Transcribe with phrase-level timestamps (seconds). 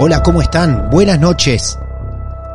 [0.00, 0.90] Hola, ¿cómo están?
[0.90, 1.76] Buenas noches.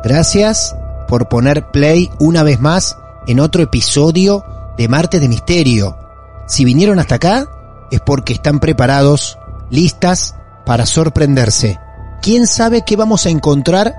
[0.02, 0.74] Gracias
[1.06, 4.46] por poner play una vez más en otro episodio
[4.78, 5.98] de Martes de Misterio.
[6.46, 7.46] Si vinieron hasta acá
[7.90, 11.78] es porque están preparados, listas para sorprenderse.
[12.22, 13.94] ¿Quién sabe qué vamos a encontrar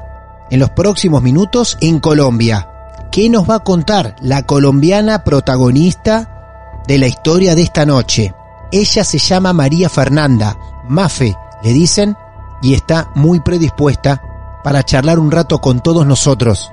[0.49, 2.67] en los próximos minutos en Colombia?
[3.11, 8.33] ¿Qué nos va a contar la colombiana protagonista de la historia de esta noche?
[8.71, 10.57] Ella se llama María Fernanda,
[10.89, 12.17] Mafe, le dicen,
[12.65, 16.71] y está muy predispuesta para charlar un rato con todos nosotros.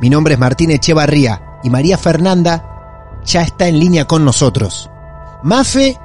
[0.00, 4.90] Mi nombre es Martín Echevarría y María Fernanda ya está en línea con nosotros.
[5.42, 5.98] Mafe,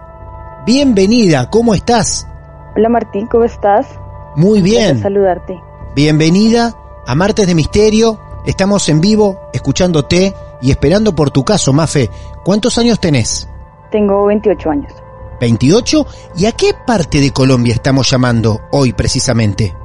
[0.65, 2.27] bienvenida, ¿cómo estás?
[2.75, 3.87] Hola Martín, ¿cómo estás?
[4.35, 5.01] Muy bien.
[5.01, 5.57] saludarte.
[5.95, 6.75] Bienvenida
[7.07, 8.19] a Martes de Misterio.
[8.45, 12.09] Estamos en vivo, escuchándote y esperando por tu caso, Mafe.
[12.43, 13.47] ¿Cuántos años tenés?
[13.89, 15.02] Tengo 28 años.
[15.43, 16.07] 28.
[16.37, 19.75] ¿Y a qué parte de Colombia estamos llamando hoy precisamente?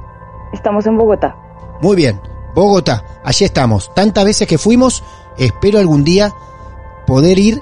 [0.53, 1.35] Estamos en Bogotá.
[1.81, 2.19] Muy bien,
[2.55, 3.93] Bogotá, allí estamos.
[3.93, 5.03] Tantas veces que fuimos,
[5.37, 6.33] espero algún día
[7.05, 7.61] poder ir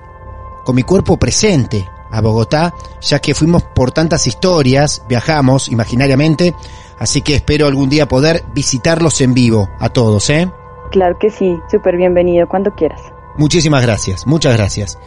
[0.63, 6.53] con mi cuerpo presente a Bogotá, ya que fuimos por tantas historias, viajamos imaginariamente,
[6.99, 10.49] así que espero algún día poder visitarlos en vivo a todos, ¿eh?
[10.91, 13.01] Claro que sí, súper bienvenido cuando quieras.
[13.37, 14.97] Muchísimas gracias, muchas gracias.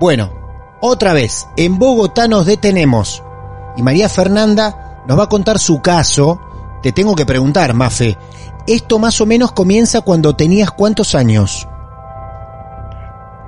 [0.00, 0.39] Bueno,
[0.80, 3.22] otra vez, en Bogotá nos detenemos.
[3.76, 6.40] Y María Fernanda nos va a contar su caso.
[6.82, 8.16] Te tengo que preguntar, Mafe,
[8.66, 11.68] ¿esto más o menos comienza cuando tenías cuántos años?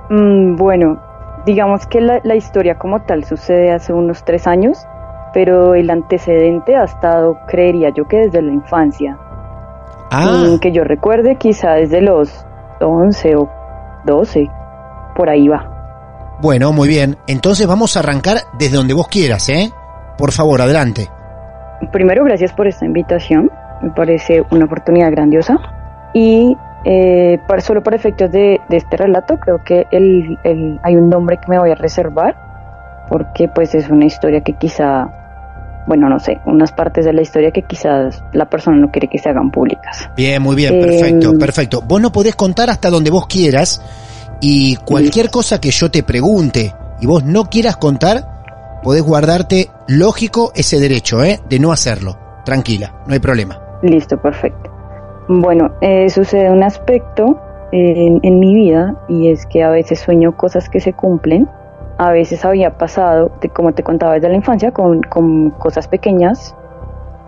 [0.09, 0.99] Mm, bueno,
[1.45, 4.77] digamos que la, historia como tal sucede hace unos tres años,
[5.33, 9.17] pero el antecedente ha estado, creería yo, que desde la infancia.
[10.11, 10.45] Ah.
[10.47, 12.45] Mm, que yo recuerde, quizá desde los
[12.79, 13.49] 11 o
[14.05, 14.47] 12,
[15.15, 15.72] por ahí va.
[16.43, 17.15] Bueno, muy bien.
[17.25, 19.71] Entonces vamos a arrancar desde donde vos quieras, ¿eh?
[20.17, 21.07] Por favor, adelante.
[21.93, 23.49] Primero, gracias por esta invitación.
[23.81, 25.57] Me parece una oportunidad grandiosa.
[26.13, 26.53] Y
[26.83, 30.37] eh, para, solo por efectos de, este relato, creo que el,
[30.83, 32.35] hay un nombre que me voy a reservar,
[33.07, 35.07] porque pues es una historia que quizá,
[35.87, 39.17] bueno, no sé, unas partes de la historia que quizás la persona no quiere que
[39.17, 40.09] se hagan públicas.
[40.17, 41.81] Bien, muy bien, perfecto, em, perfecto.
[41.87, 43.81] Vos no podés contar hasta donde vos quieras
[44.45, 50.51] y cualquier cosa que yo te pregunte y vos no quieras contar, podés guardarte, lógico,
[50.53, 51.39] ese derecho, ¿eh?
[51.47, 52.17] De no hacerlo.
[52.43, 53.57] Tranquila, no hay problema.
[53.83, 54.69] Listo, perfecto.
[55.29, 57.39] Bueno, eh, sucede un aspecto
[57.71, 61.47] en, mi vida y es que a veces sueño cosas que se cumplen.
[61.97, 65.01] A veces había pasado, como te contaba desde la infancia, con,
[65.51, 66.53] cosas pequeñas.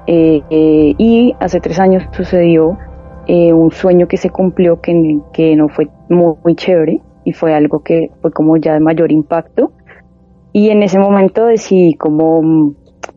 [0.06, 2.78] Eh, eh, y hace tres años sucedió
[3.28, 7.54] eh, un sueño que se cumplió que, que no fue muy, muy, chévere y fue
[7.54, 9.74] algo que fue como ya de mayor impacto.
[10.54, 12.76] Y en ese momento decidí como mm,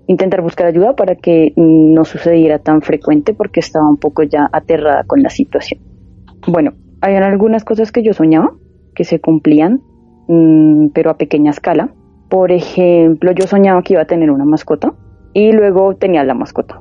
[0.09, 5.05] intentar buscar ayuda para que no sucediera tan frecuente porque estaba un poco ya aterrada
[5.05, 5.81] con la situación.
[6.49, 8.51] Bueno, habían algunas cosas que yo soñaba
[8.95, 9.83] que se cumplían,
[10.27, 11.95] mm, pero a pequeña escala.
[12.29, 14.95] Por ejemplo, yo soñaba que iba a tener una mascota
[15.33, 16.79] y luego tenía la mascota,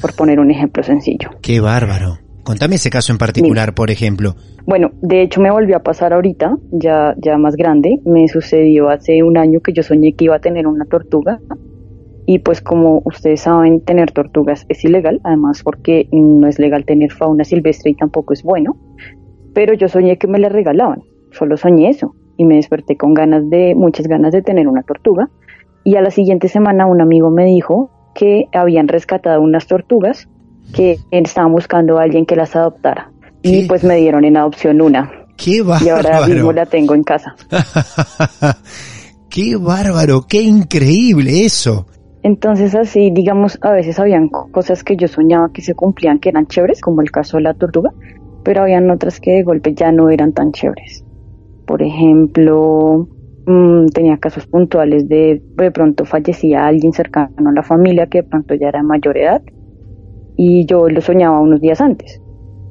[0.00, 1.30] por poner un ejemplo sencillo.
[1.42, 2.27] Qué bárbaro.
[2.48, 4.34] Contame ese caso en particular, por ejemplo.
[4.64, 8.00] Bueno, de hecho me volvió a pasar ahorita, ya, ya más grande.
[8.06, 11.40] Me sucedió hace un año que yo soñé que iba a tener una tortuga
[12.24, 17.12] y pues como ustedes saben, tener tortugas es ilegal, además porque no es legal tener
[17.12, 18.78] fauna silvestre y tampoco es bueno.
[19.52, 21.02] Pero yo soñé que me la regalaban,
[21.32, 25.28] solo soñé eso y me desperté con ganas de, muchas ganas de tener una tortuga.
[25.84, 30.30] Y a la siguiente semana un amigo me dijo que habían rescatado unas tortugas
[30.72, 33.10] que estaban buscando a alguien que las adoptara.
[33.42, 35.10] Y pues me dieron en adopción una.
[35.36, 35.86] ¡Qué bárbaro!
[35.86, 37.36] Y ahora mismo la tengo en casa.
[39.30, 40.26] ¡Qué bárbaro!
[40.28, 41.86] ¡Qué increíble eso!
[42.22, 46.46] Entonces así, digamos, a veces habían cosas que yo soñaba que se cumplían, que eran
[46.46, 47.92] chéveres, como el caso de la tortuga,
[48.42, 51.04] pero habían otras que de golpe ya no eran tan chéveres.
[51.66, 53.06] Por ejemplo,
[53.46, 58.28] mmm, tenía casos puntuales de de pronto fallecía alguien cercano a la familia que de
[58.28, 59.42] pronto ya era mayor edad
[60.38, 62.22] y yo lo soñaba unos días antes.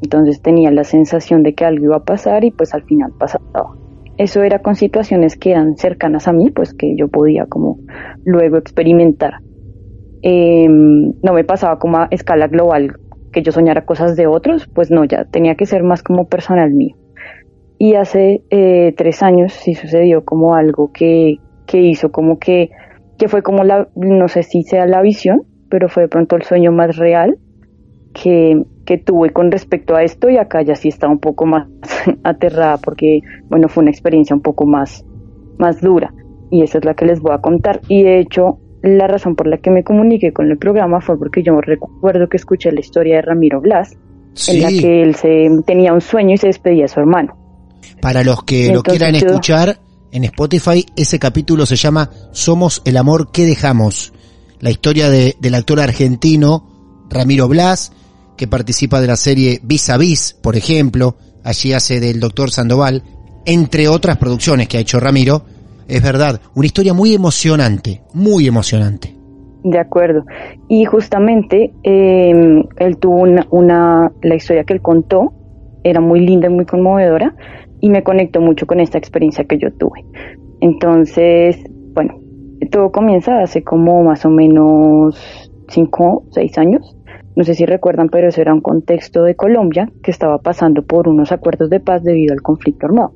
[0.01, 3.75] Entonces tenía la sensación de que algo iba a pasar y pues al final pasaba.
[4.17, 7.77] Eso era con situaciones que eran cercanas a mí, pues que yo podía como
[8.25, 9.35] luego experimentar
[10.21, 12.97] eh, no me pasaba como a escala global
[13.31, 16.73] que yo soñara cosas de otros, pues no, ya tenía que ser más como personal
[16.73, 16.95] mío.
[17.77, 21.37] Y hace eh, tres años sí sucedió como algo que,
[21.67, 22.71] que hizo como que,
[23.17, 26.43] que fue como la, no sé si sea la visión, pero fue de pronto el
[26.43, 27.37] sueño más real
[28.21, 31.67] que, que tuve con respecto a esto y acá ya sí estaba un poco más
[32.23, 35.05] aterrada porque, bueno, fue una experiencia un poco más,
[35.57, 36.13] más dura
[36.49, 37.81] y esa es la que les voy a contar.
[37.87, 41.43] Y de hecho, la razón por la que me comuniqué con el programa fue porque
[41.43, 43.97] yo recuerdo que escuché la historia de Ramiro Blas,
[44.47, 47.35] en la que él se tenía un sueño y se despedía de su hermano.
[48.01, 49.79] Para los que lo quieran escuchar,
[50.11, 54.13] en Spotify ese capítulo se llama Somos el amor que dejamos.
[54.59, 56.77] La historia de, del actor argentino
[57.09, 57.91] Ramiro Blas,
[58.37, 63.03] que participa de la serie Vis a Vis, por ejemplo, allí hace del doctor Sandoval,
[63.45, 65.41] entre otras producciones que ha hecho Ramiro,
[65.87, 69.15] es verdad, una historia muy emocionante, muy emocionante.
[69.63, 70.23] De acuerdo.
[70.69, 75.33] Y justamente eh, él tuvo una, una, la historia que él contó
[75.83, 77.35] era muy linda y muy conmovedora
[77.79, 80.05] y me conectó mucho con esta experiencia que yo tuve.
[80.61, 81.57] Entonces,
[81.93, 82.19] bueno,
[82.71, 86.95] todo comienza hace como más o menos cinco, seis años.
[87.37, 91.07] No sé si recuerdan, pero eso era un contexto de Colombia que estaba pasando por
[91.07, 93.13] unos acuerdos de paz debido al conflicto armado.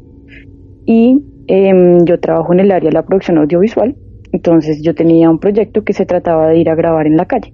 [0.85, 3.95] Y eh, yo trabajo en el área de la producción audiovisual,
[4.31, 7.51] entonces yo tenía un proyecto que se trataba de ir a grabar en la calle.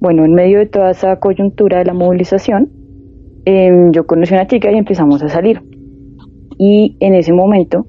[0.00, 2.68] Bueno, en medio de toda esa coyuntura de la movilización,
[3.46, 5.62] eh, yo conocí a una chica y empezamos a salir.
[6.58, 7.86] Y en ese momento,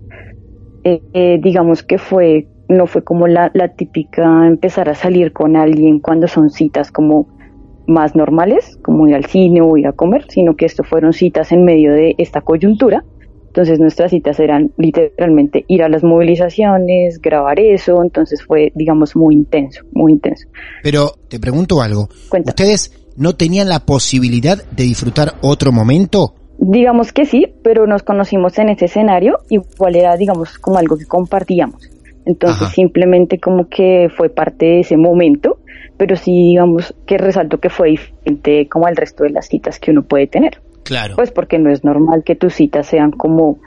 [0.85, 5.99] eh, eh, digamos que fue, no fue como la típica empezar a salir con alguien
[5.99, 7.40] cuando son citas como
[7.87, 11.51] más normales, como ir al cine o ir a comer, sino que esto fueron citas
[11.51, 13.03] en medio de esta coyuntura
[13.51, 19.35] entonces nuestras citas eran literalmente ir a las movilizaciones, grabar eso, entonces fue, digamos, muy
[19.35, 20.47] intenso, muy intenso.
[20.81, 22.07] Pero te pregunto algo,
[22.45, 26.33] ¿ustedes no tenían la posibilidad de disfrutar otro momento?
[26.59, 31.05] Digamos que sí, pero nos conocimos en ese escenario, igual era, digamos, como algo que
[31.05, 31.89] compartíamos.
[32.25, 32.71] Entonces Ajá.
[32.71, 35.57] simplemente como que fue parte de ese momento,
[36.01, 39.91] pero sí digamos que resalto que fue diferente como el resto de las citas que
[39.91, 40.59] uno puede tener.
[40.81, 41.15] Claro.
[41.15, 43.59] Pues porque no es normal que tus citas sean como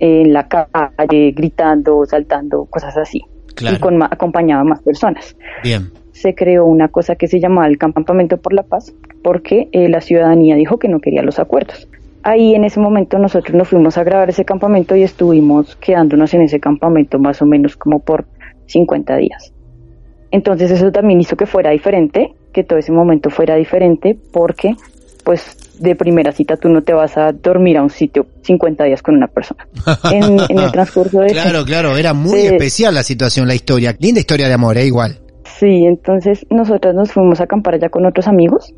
[0.00, 3.20] en la calle, gritando, saltando, cosas así.
[3.54, 3.76] Claro.
[3.76, 5.36] Y con acompañaba a más personas.
[5.62, 5.92] Bien.
[6.10, 8.92] Se creó una cosa que se llamaba el Campamento por la Paz,
[9.22, 11.86] porque eh, la ciudadanía dijo que no quería los acuerdos.
[12.24, 16.42] Ahí en ese momento nosotros nos fuimos a grabar ese campamento y estuvimos quedándonos en
[16.42, 18.26] ese campamento más o menos como por
[18.66, 19.52] 50 días.
[20.30, 24.74] Entonces eso también hizo que fuera diferente, que todo ese momento fuera diferente, porque
[25.24, 29.02] pues de primera cita tú no te vas a dormir a un sitio 50 días
[29.02, 29.66] con una persona.
[30.12, 31.28] En, en el transcurso de...
[31.28, 33.94] Claro, claro, era muy eh, especial la situación, la historia.
[33.98, 34.86] Linda historia de amor, ¿eh?
[34.86, 35.18] igual.
[35.58, 38.74] Sí, entonces nosotros nos fuimos a acampar allá con otros amigos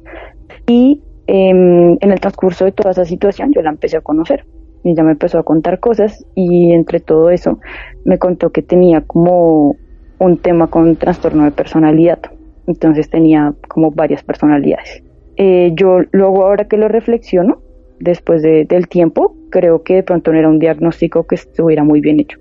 [0.66, 4.46] y eh, en el transcurso de toda esa situación yo la empecé a conocer.
[4.84, 7.58] Y ella me empezó a contar cosas y entre todo eso
[8.04, 9.76] me contó que tenía como
[10.18, 12.18] un tema con trastorno de personalidad.
[12.66, 15.02] Entonces tenía como varias personalidades
[15.38, 17.62] eh, yo luego ahora que lo reflexiono,
[18.00, 22.00] después de, del tiempo, creo que de pronto no era un diagnóstico que estuviera muy
[22.00, 22.38] bien hecho,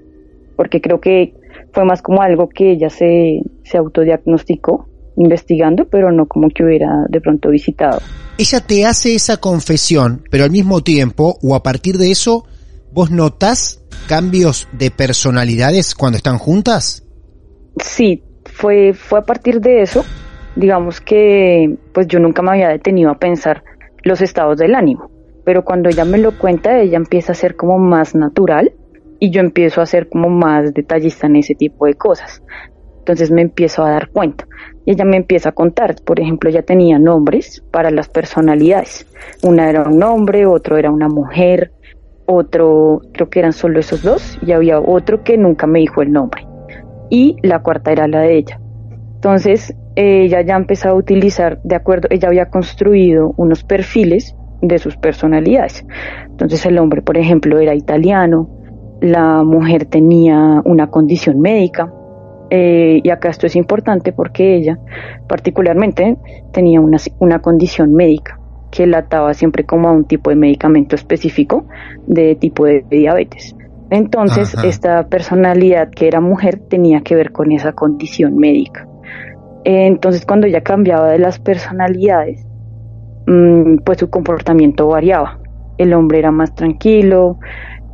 [0.56, 1.36] porque creo que
[1.72, 7.06] fue más como algo que ella se, se autodiagnosticó investigando, pero no como que hubiera
[7.08, 8.00] de pronto visitado.
[8.40, 12.46] Ella te hace esa confesión, pero al mismo tiempo, o a partir de eso,
[12.92, 17.07] ¿vos notás cambios de personalidades cuando están juntas?
[17.82, 20.04] Sí, fue, fue a partir de eso
[20.58, 23.64] digamos que pues yo nunca me había detenido a pensar
[24.04, 25.12] los estados del ánimo,
[25.46, 28.74] pero cuando ella me lo cuenta, ella empieza a ser como más natural
[29.20, 32.44] y yo empiezo a ser como más detallista en ese tipo de cosas.
[33.00, 34.46] Entonces me empiezo a dar cuenta.
[34.86, 39.08] Y ella me empieza a contar, por ejemplo, ella tenía nombres para las personalidades.
[39.44, 41.72] Una era un hombre, otro era una mujer,
[42.26, 46.12] otro, creo que eran solo esos dos, y había otro que nunca me dijo el
[46.12, 46.46] nombre.
[47.10, 48.60] Y la cuarta era la de ella.
[49.16, 54.98] Entonces, ella ya empezó a utilizar, de acuerdo, ella había construido unos perfiles de sus
[54.98, 55.86] personalidades.
[56.30, 58.50] Entonces, el hombre, por ejemplo, era italiano,
[59.02, 61.92] la mujer tenía una condición médica,
[62.50, 64.80] eh, y acá esto es importante porque ella
[65.28, 66.18] particularmente
[66.54, 68.40] tenía una, una condición médica
[68.72, 71.66] que la ataba siempre como a un tipo de medicamento específico
[72.06, 73.56] de tipo de, diabetes.
[73.90, 78.88] Entonces, esta personalidad que era mujer tenía que ver con esa condición médica.
[79.64, 82.46] Entonces, cuando ella cambiaba de las personalidades,
[83.28, 85.40] mm, pues su comportamiento variaba.
[85.78, 87.40] El hombre era más tranquilo,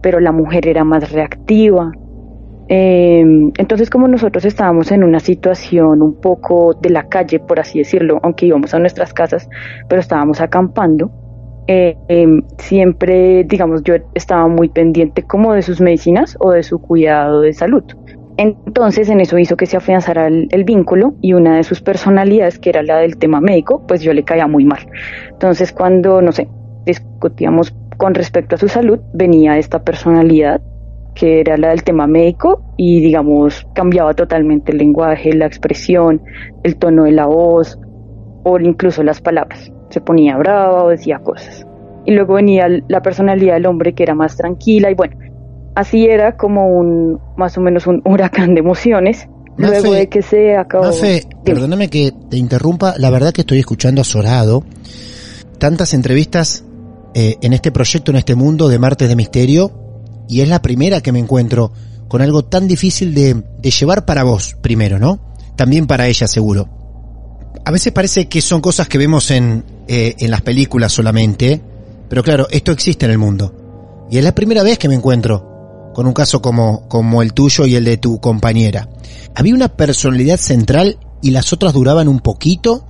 [0.01, 1.91] pero la mujer era más reactiva.
[2.67, 7.79] Em, entonces, como nosotros estábamos en una situación un poco de la calle, por así
[7.79, 9.49] decirlo, aunque íbamos a nuestras casas,
[9.89, 11.11] pero estábamos acampando,
[11.67, 16.79] eh, em, siempre, digamos, yo estaba muy pendiente como de sus medicinas o de su
[16.79, 17.83] cuidado de salud.
[18.37, 22.57] Entonces, en eso hizo que se afianzara el, el, vínculo y una de sus personalidades,
[22.57, 24.87] que era la del tema médico, pues yo le caía muy mal.
[25.29, 26.47] Entonces, cuando, no sé,
[26.85, 30.61] discutíamos con respecto a su salud, venía esta personalidad
[31.15, 36.21] que era la del tema médico y digamos cambiaba totalmente el lenguaje, la expresión,
[36.63, 37.79] el tono de la voz
[38.43, 39.71] o incluso las palabras.
[39.93, 41.65] Se ponía brava o decía cosas.
[42.05, 45.15] Y luego venía la personalidad del hombre que era más tranquila y bueno,
[45.75, 49.27] así era como un más o menos un huracán de emociones.
[49.55, 50.89] luego de que se acabó.
[51.45, 54.63] perdóname que te interrumpa, la verdad que estoy escuchando azorado
[55.59, 56.65] tantas entrevistas
[57.13, 59.71] eh, en este proyecto, en este mundo de Martes de Misterio,
[60.27, 61.71] y es la primera que me encuentro
[62.09, 65.19] con algo tan difícil de, llevar para vos, primero, ¿no?
[65.55, 66.67] También para ella, seguro.
[67.65, 71.61] A veces parece que son cosas que vemos en, eh, en las películas solamente,
[72.09, 74.05] pero claro, esto existe en el mundo.
[74.09, 75.53] Y es la primera vez que me encuentro
[75.93, 78.89] con un caso como, como el tuyo y el de tu compañera.
[79.35, 82.85] ¿Había una personalidad central y las otras duraban un poquito?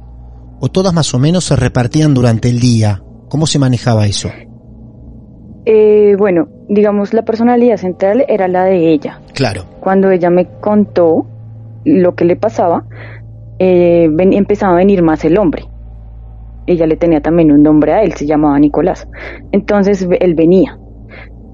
[0.60, 3.04] ¿O todas más o menos se repartían durante el día?
[3.30, 4.30] ¿Cómo se manejaba eso?
[5.66, 9.20] Eh, bueno, digamos, la personalidad central era la de ella.
[9.34, 9.66] Claro.
[9.80, 11.26] Cuando ella me contó
[11.86, 12.86] lo que le pasaba,
[13.60, 15.66] eh, empezaba a venir más el hombre.
[16.66, 19.08] Ella le tenía también un nombre a él, se llamaba Nicolás.
[19.52, 20.78] Entonces él venía.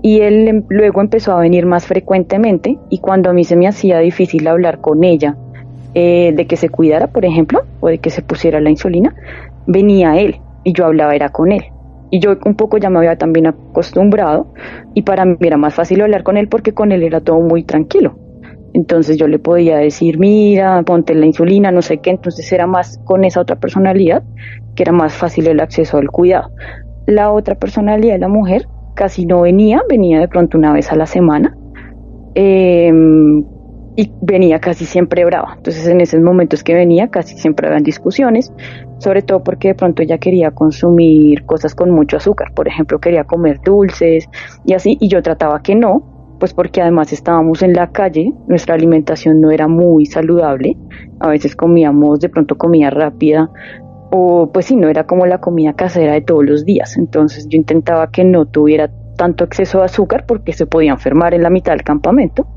[0.01, 3.67] Y él em, luego empezó a venir más frecuentemente y cuando a mí se me
[3.67, 5.35] hacía difícil hablar con ella
[5.93, 9.15] eh, de que se cuidara, por ejemplo, o de que se pusiera la insulina,
[9.67, 11.65] venía él y yo hablaba era con él.
[12.11, 14.53] Y yo un poco ya me había también acostumbrado
[14.93, 17.63] y para mí era más fácil hablar con él porque con él era todo muy
[17.63, 18.17] tranquilo.
[18.73, 22.99] Entonces yo le podía decir, mira, ponte la insulina, no sé qué, entonces era más
[23.03, 24.23] con esa otra personalidad
[24.79, 26.51] que era más fácil el acceso al cuidado.
[27.05, 30.95] La otra personalidad de la mujer casi no venía, venía de pronto una vez a
[30.95, 31.53] la semana.
[32.33, 32.89] Eh,
[33.97, 35.55] y venía casi siempre brava.
[35.57, 38.53] Entonces en esos momentos que venía casi siempre habían discusiones,
[38.99, 43.25] sobre todo porque de pronto ella quería consumir cosas con mucho azúcar, por ejemplo quería
[43.25, 44.29] comer dulces
[44.65, 48.75] y así, y yo trataba que no, pues porque además estábamos en la calle, nuestra
[48.75, 50.77] alimentación no era muy saludable,
[51.19, 53.49] a veces comíamos de pronto comida rápida
[54.11, 57.57] o pues sí, no era como la comida casera de todos los días, entonces yo
[57.57, 61.73] intentaba que no tuviera tanto exceso de azúcar porque se podía enfermar en la mitad
[61.73, 62.47] del campamento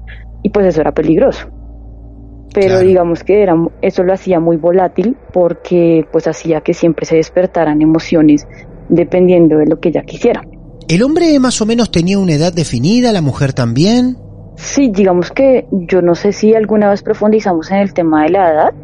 [0.43, 1.49] y pues eso era peligroso.
[2.55, 7.17] Pero digamos que era, eso lo hacía muy volátil porque pues hacía que siempre se
[7.17, 8.47] despertaran emociones
[8.91, 10.43] dependiendo de lo que ella quisiera.
[10.89, 14.19] ¿El hombre más o menos tenía una edad definida, la mujer también?
[14.57, 18.53] Sí, digamos que yo no sé si alguna vez profundizamos en el tema de la
[18.53, 18.75] edad,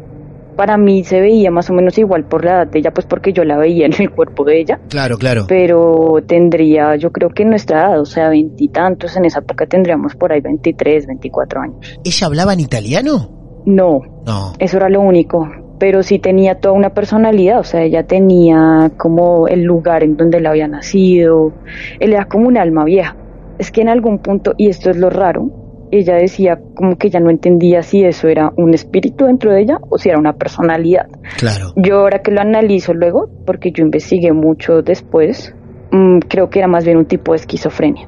[0.55, 3.33] para mí se veía más o menos igual por la edad de ella, pues porque
[3.33, 4.79] yo la veía en el cuerpo de ella.
[4.89, 5.45] Claro, claro.
[5.47, 10.15] Pero tendría, yo creo que en nuestra edad, o sea, veintitantos, en esa época tendríamos
[10.15, 11.99] por ahí 23, 24 años.
[12.03, 13.63] ¿Ella hablaba en italiano?
[13.65, 14.01] No.
[14.25, 14.53] No.
[14.59, 15.47] Eso era lo único.
[15.79, 20.41] Pero sí tenía toda una personalidad, o sea, ella tenía como el lugar en donde
[20.41, 21.53] la había nacido.
[22.01, 23.15] Él era como un alma vieja.
[23.57, 25.58] Es que en algún punto, y esto es lo raro,
[25.91, 29.77] ella decía como que ella no entendía si eso era un espíritu dentro de ella
[29.89, 31.07] o si era una personalidad.
[31.37, 31.73] Claro.
[31.75, 35.53] Yo ahora que lo analizo luego, porque yo investigué mucho después,
[35.91, 38.07] mm, creo que era más bien un tipo de esquizofrenia.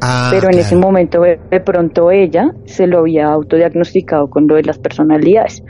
[0.00, 4.62] Ah, Pero en ese momento de pronto ella se lo había autodiagnosticado con lo de
[4.62, 5.62] las personalidades.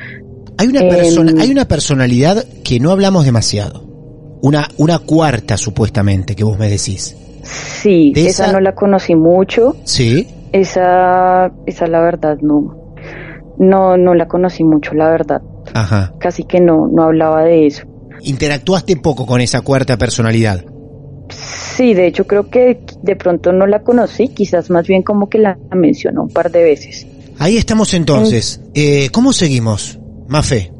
[0.58, 3.84] Hay una, persona, em, hay una personalidad que no hablamos demasiado.
[4.42, 7.16] Una, una cuarta supuestamente que vos me decís.
[7.44, 9.76] Sí, esa no la conocí mucho.
[9.84, 10.26] Sí.
[10.52, 12.94] Esa, esa la verdad no.
[13.58, 15.42] no, no la conocí mucho, la verdad.
[15.74, 16.14] Ajá.
[16.18, 17.84] Casi que no, no hablaba de eso.
[18.22, 20.64] Interactuaste poco con esa cuarta personalidad.
[21.30, 25.38] Sí, de hecho creo que de pronto no la conocí, quizás más bien como que
[25.38, 27.06] la mencionó un par de veces.
[27.38, 28.60] Ahí estamos entonces.
[28.74, 29.98] Eh, ¿Cómo seguimos?
[30.26, 30.72] Mafe.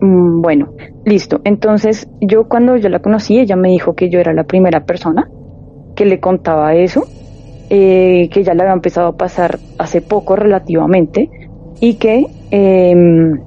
[0.00, 0.74] Mm, bueno,
[1.06, 1.40] listo.
[1.44, 5.30] Entonces yo cuando yo la conocí, ella me dijo que yo era la primera persona
[5.96, 7.06] que le contaba eso,
[7.76, 11.28] eh, que ya le había empezado a pasar hace poco relativamente
[11.80, 13.40] y que em,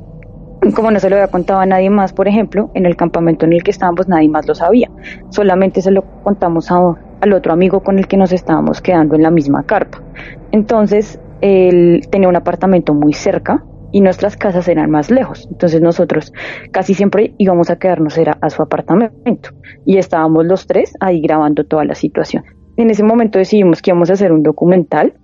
[0.76, 3.54] como no se lo había contado a nadie más, por ejemplo, en el campamento en
[3.54, 4.92] el que estábamos nadie más lo sabía.
[5.30, 6.76] Solamente se lo contamos a,
[7.22, 10.02] al otro amigo con el que nos estábamos quedando en la misma carpa.
[10.52, 15.48] Entonces, él tenía un apartamento muy cerca y nuestras casas eran más lejos.
[15.50, 16.34] Entonces nosotros
[16.72, 19.52] casi siempre íbamos a quedarnos era a su apartamento
[19.86, 22.44] y estábamos los tres ahí grabando toda la situación.
[22.78, 25.16] En ese momento decidimos que íbamos a hacer un documental.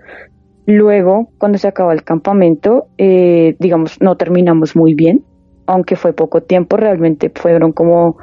[0.65, 5.23] Luego, cuando se acabó el campamento, eh, digamos, no terminamos muy bien,
[5.67, 8.17] aunque fue poco tiempo, realmente fueron como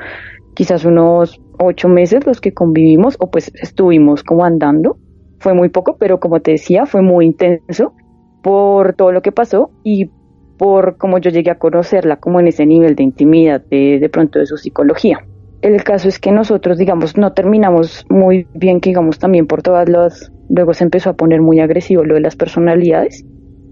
[0.55, 4.99] quizás unos ocho meses los que convivimos o pues estuvimos como andando.
[5.39, 7.95] Fue muy poco, pero como te decía, fue muy intenso
[8.43, 10.11] por todo lo que pasó y
[10.59, 14.39] por cómo yo llegué a conocerla como en ese nivel de intimidad de, de pronto
[14.39, 15.25] de su psicología.
[15.63, 19.89] El caso es que nosotros, digamos, no terminamos muy bien, que digamos, también por todas
[19.89, 20.33] las...
[20.49, 23.25] Luego se empezó a poner muy agresivo lo de las personalidades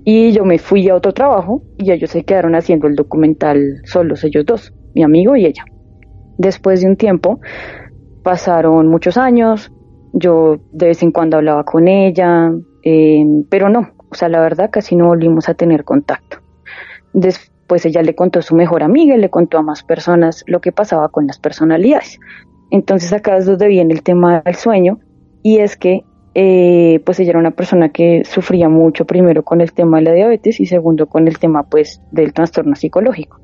[0.05, 4.25] y yo me fui a otro trabajo y ellos se quedaron haciendo el documental solos,
[4.25, 5.65] ellos dos, mi amigo y ella.
[6.39, 7.41] Después de un tiempo,
[8.23, 9.73] pasaron muchos años,
[10.13, 12.51] yo de vez en cuando hablaba con ella,
[12.85, 16.39] eh, pero no, o sea, la verdad casi no volvimos a tener contacto.
[17.13, 20.61] Después ella le contó a su mejor amiga y le contó a más personas lo
[20.61, 22.19] que pasaba con las personalidades.
[22.71, 24.99] Entonces acá es donde viene el tema del sueño
[25.43, 26.03] y es que
[26.35, 30.13] eh, pues ella era una persona que sufría mucho primero con el tema de la
[30.13, 33.41] diabetes y segundo con el tema pues del trastorno psicológico.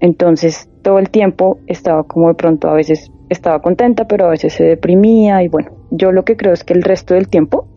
[0.00, 4.52] Entonces todo el tiempo estaba como de pronto a veces estaba contenta pero a veces
[4.52, 7.68] se deprimía y bueno, yo lo que creo es que el resto del tiempo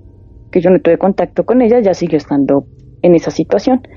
[0.52, 2.66] que yo no tuve contacto con ella ya siguió estando
[3.02, 3.88] en esa situación.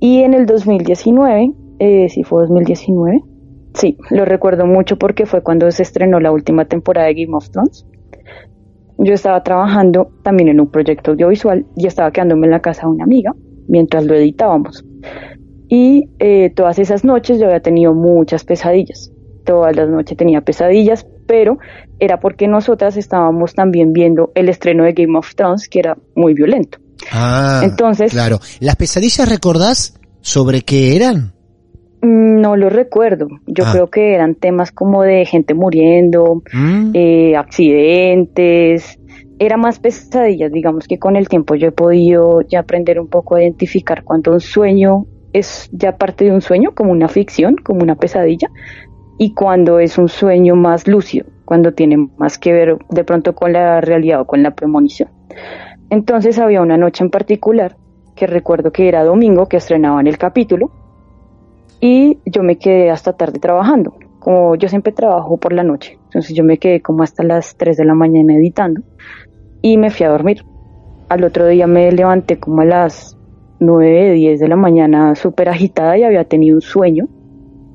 [0.00, 3.22] Y en el 2019, eh, si fue 2019,
[3.74, 7.50] sí, lo recuerdo mucho porque fue cuando se estrenó la última temporada de Game of
[7.50, 7.86] Thrones.
[8.98, 12.92] Yo estaba trabajando también en un proyecto audiovisual y estaba quedándome en la casa de
[12.92, 13.34] una amiga
[13.68, 14.84] mientras lo editábamos.
[15.68, 19.12] Y eh, todas esas noches yo había tenido muchas pesadillas.
[19.44, 21.58] Todas las noches tenía pesadillas, pero
[21.98, 26.34] era porque nosotras estábamos también viendo el estreno de Game of Thrones, que era muy
[26.34, 26.78] violento.
[27.12, 28.38] Ah, Entonces- claro.
[28.60, 31.32] ¿Las pesadillas recordás sobre qué eran?
[32.02, 33.26] Mm, No lo recuerdo.
[33.46, 33.72] Yo Ah.
[33.72, 36.90] creo que eran temas como de gente muriendo, ¿Mm?
[36.94, 38.98] eh, accidentes.
[39.38, 43.34] Era más pesadillas, digamos que con el tiempo yo he podido ya aprender un poco
[43.36, 47.82] a identificar cuando un sueño es ya parte de un sueño, como una ficción, como
[47.82, 48.48] una pesadilla,
[49.18, 53.52] y cuando es un sueño más lúcido, cuando tiene más que ver de pronto con
[53.52, 55.10] la realidad o con la premonición.
[55.90, 57.76] Entonces había una noche en particular
[58.14, 60.70] que recuerdo que era domingo que estrenaban el capítulo
[61.80, 63.94] y yo me quedé hasta tarde trabajando.
[64.18, 67.76] Como yo siempre trabajo por la noche, entonces yo me quedé como hasta las 3
[67.76, 68.82] de la mañana editando
[69.62, 70.42] y me fui a dormir.
[71.08, 73.16] Al otro día me levanté como a las
[73.60, 77.06] 9, 10 de la mañana súper agitada y había tenido un sueño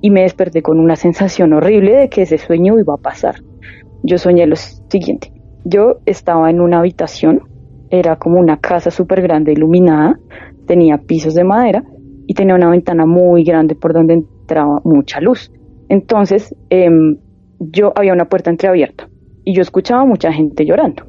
[0.02, 3.36] y me desperté con una sensación horrible de que ese sueño iba a pasar.
[4.04, 5.32] Yo soñé lo siguiente.
[5.64, 7.44] Yo estaba en una habitación,
[7.92, 10.18] era como una casa súper grande iluminada,
[10.66, 11.84] tenía pisos de madera
[12.26, 15.52] y tenía una ventana muy grande por donde entraba mucha luz.
[15.90, 17.18] Entonces, em,
[17.60, 19.10] yo había una puerta entreabierta
[19.44, 21.04] y yo escuchaba mucha gente llorando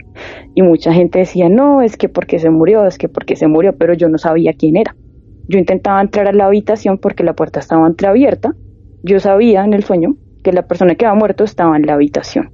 [0.55, 3.77] y mucha gente decía, no, es que porque se murió, es que porque se murió,
[3.77, 4.97] pero yo no sabía quién era.
[5.49, 8.55] Yo intentaba entrar a la habitación porque la puerta estaba entreabierta.
[9.03, 12.51] Yo sabía en el sueño que la persona que había muerto estaba en la habitación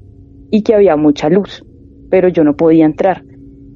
[0.51, 1.65] y que había mucha luz,
[2.11, 3.23] pero yo no podía entrar.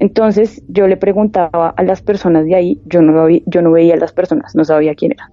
[0.03, 4.53] Entonces yo le preguntaba a las personas de ahí, yo no, veía a las personas,
[4.57, 5.31] no sabía quién era,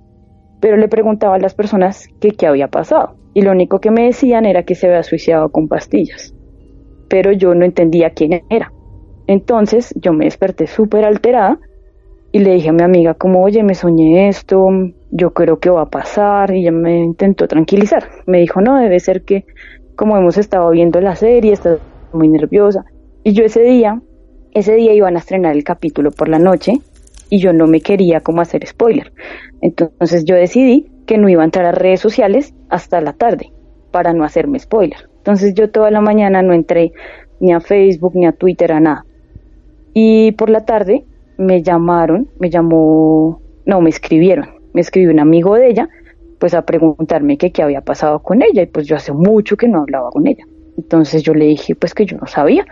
[0.59, 4.03] pero le preguntaba a las personas que qué había pasado y lo único que me
[4.03, 6.35] decían era que se había suicidado con pastillas,
[7.09, 8.71] pero yo no entendía quién era.
[9.25, 11.59] Entonces yo me desperté súper alterada
[12.31, 14.69] y le dije a mi amiga como, oye, me soñé esto,
[15.09, 18.07] yo creo que va a pasar y ella me intentó tranquilizar.
[18.27, 19.47] Me dijo, no, debe ser que
[19.95, 21.79] como hemos estado viendo la serie, estás
[22.13, 22.85] muy nerviosa.
[23.23, 23.99] Y yo ese día,
[24.53, 26.73] ese día iban a estrenar el capítulo por la noche
[27.29, 29.13] y yo no me quería como hacer spoiler.
[29.61, 33.51] Entonces yo decidí que no iba a entrar a redes sociales hasta la tarde
[33.91, 35.09] para no hacerme spoiler.
[35.17, 36.91] Entonces yo toda la mañana no entré
[37.39, 39.05] ni a Facebook ni a Twitter a nada.
[39.93, 41.05] Y por la tarde
[41.37, 45.89] me llamaron, me llamó no, me escribieron, me escribió un amigo de ella,
[46.39, 49.81] pues a preguntarme qué había pasado con ella y pues yo hace mucho que no
[49.81, 50.43] hablaba con ella.
[50.75, 52.65] Entonces yo le dije pues que yo no sabía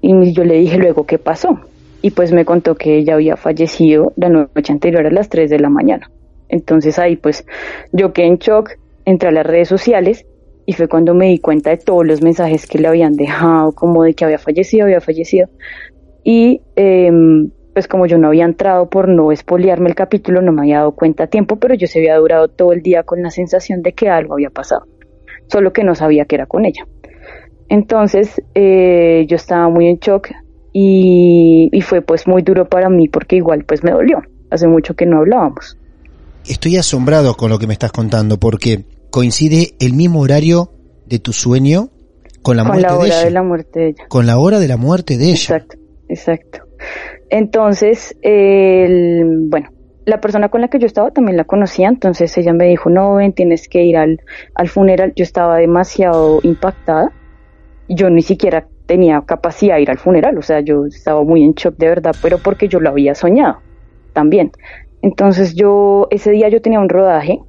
[0.00, 1.60] y yo le dije luego qué pasó
[2.02, 5.58] y pues me contó que ella había fallecido la noche anterior a las 3 de
[5.58, 6.10] la mañana.
[6.48, 7.44] Entonces ahí pues
[7.92, 8.70] yo quedé en shock,
[9.04, 10.24] entré a las redes sociales
[10.66, 14.04] y fue cuando me di cuenta de todos los mensajes que le habían dejado, como
[14.04, 15.48] de que había fallecido, había fallecido.
[16.22, 20.62] Y em, pues como yo no había entrado por no espoliarme el capítulo, no me
[20.62, 23.30] había dado cuenta a tiempo, pero yo se había durado todo el día con la
[23.30, 24.86] sensación de que algo había pasado,
[25.48, 26.86] solo que no sabía que era con ella.
[27.68, 30.28] Entonces eh, yo estaba muy en shock
[30.72, 34.94] y, y fue pues muy duro para mí porque igual pues me dolió, hace mucho
[34.94, 35.76] que no hablábamos.
[36.46, 40.70] Estoy asombrado con lo que me estás contando porque coincide el mismo horario
[41.06, 41.90] de tu sueño
[42.42, 43.24] con la con muerte la de hora ella.
[43.24, 44.04] de la muerte de ella.
[44.08, 45.56] Con la hora de la muerte de ella.
[45.56, 45.76] Exacto,
[46.08, 46.58] exacto.
[47.28, 49.70] Entonces, el, bueno,
[50.04, 53.16] la persona con la que yo estaba también la conocía, entonces ella me dijo, no,
[53.16, 54.20] ven, tienes que ir al,
[54.54, 55.12] al funeral.
[55.16, 57.10] Yo estaba demasiado impactada.
[57.88, 61.52] Yo ni siquiera tenía capacidad de ir al funeral, o sea, yo estaba muy en
[61.54, 63.58] shock de verdad, pero porque yo lo había soñado
[64.12, 64.52] también.
[65.02, 67.40] Entonces yo, ese día yo tenía un rodaje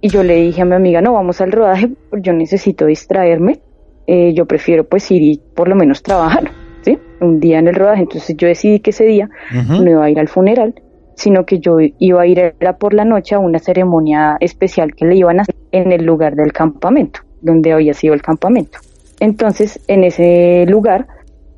[0.00, 3.60] y yo le dije a mi amiga, no, vamos al rodaje, porque yo necesito distraerme,
[4.06, 6.50] eh, yo prefiero pues ir y por lo menos trabajar,
[6.82, 6.98] ¿sí?
[7.20, 10.18] Un día en el rodaje, entonces yo decidí que ese día no iba a ir
[10.18, 10.74] al funeral,
[11.14, 15.06] sino que yo iba a ir era por la noche a una ceremonia especial que
[15.06, 18.80] le iban a hacer en el lugar del campamento, donde había sido el campamento.
[19.22, 21.06] Entonces, en ese lugar,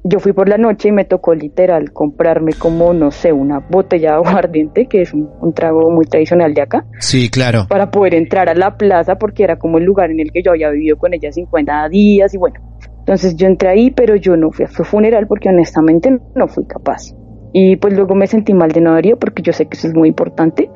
[0.03, 4.11] yo fui por la noche y me tocó literal comprarme como, no sé, una botella
[4.11, 7.65] de aguardiente, que es un, un trago muy tradicional de acá, Sí, claro.
[7.67, 10.51] para poder entrar a la plaza porque era como el lugar en el que yo
[10.51, 12.61] había vivido con ella 50 días y bueno.
[12.99, 16.67] Entonces yo entré ahí, pero yo no fui a su funeral porque honestamente no fui
[16.67, 17.15] capaz.
[17.55, 19.89] Y pues luego me sentí mal de no haber ido porque yo sé que eso
[19.89, 20.69] es muy importante,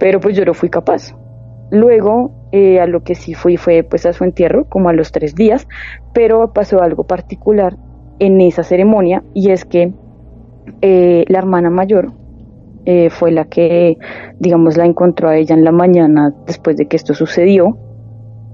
[0.00, 1.14] pero pues yo no fui capaz.
[1.70, 5.12] Luego eh, a lo que sí fui fue pues a su entierro, como a los
[5.12, 5.66] tres días,
[6.12, 7.76] pero pasó algo particular
[8.18, 9.92] en esa ceremonia y es que
[10.80, 12.12] eh, la hermana mayor
[12.88, 13.98] eh, fue la que,
[14.38, 17.78] digamos, la encontró a ella en la mañana después de que esto sucedió.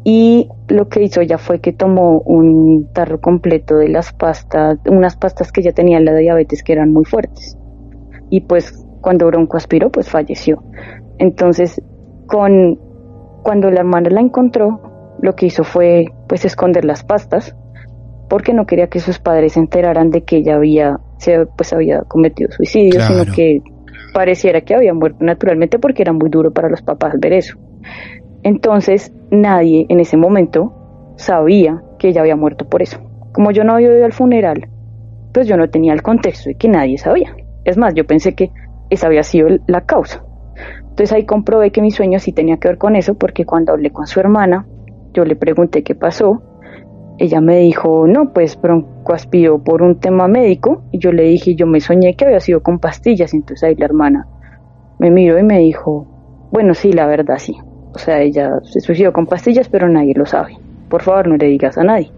[0.05, 5.16] Y lo que hizo ella fue que tomó un tarro completo de las pastas, unas
[5.16, 7.57] pastas que ella tenía en la diabetes que eran muy fuertes.
[8.31, 10.62] Y pues cuando Bronco aspiró, pues falleció.
[11.18, 11.81] Entonces,
[12.26, 12.78] con,
[13.42, 17.57] cuando la hermana la encontró, lo que hizo fue pues esconder las pastas
[18.28, 22.00] porque no quería que sus padres se enteraran de que ella había, se, pues había
[22.02, 23.24] cometido suicidio, Claro.
[23.24, 23.61] sino que
[24.14, 27.59] pareciera que había muerto naturalmente porque era muy duro para los papás ver eso.
[28.42, 30.72] Entonces nadie en ese momento
[31.16, 32.98] sabía que ella había muerto por eso.
[33.33, 34.68] Como yo no había ido al funeral,
[35.33, 37.35] pues yo no tenía el contexto de que nadie sabía.
[37.64, 38.50] Es más, yo pensé que
[38.90, 40.24] esa había sido la causa.
[40.92, 43.90] Entonces ahí comprobé que mi sueño sí tenía que ver con eso porque cuando hablé
[43.90, 44.66] con su hermana,
[45.14, 46.42] yo le pregunté qué pasó.
[47.18, 50.83] Ella me dijo, no, pues Bronco aspiró por un tema médico.
[50.92, 53.33] Y yo le dije, yo me soñé que había sido con pastillas.
[53.33, 54.26] Entonces ahí la hermana
[54.98, 56.07] me miró y me dijo,
[56.52, 57.57] bueno, sí, la verdad sí.
[57.94, 60.57] O sea, ella se suicidó con pastillas, pero nadie lo sabe.
[60.90, 62.11] Por favor, no le digas a nadie.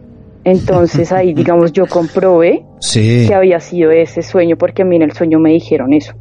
[0.43, 3.27] Entonces ahí, digamos, yo comprobé Sí.
[3.29, 6.15] que había sido ese sueño, porque a mí en el sueño me dijeron eso.